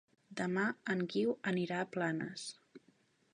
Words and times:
Demà 0.37 0.63
en 0.93 1.03
Guiu 1.11 1.35
anirà 1.51 1.79
a 1.83 1.89
Planes. 1.97 2.47